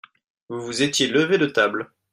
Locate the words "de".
1.37-1.45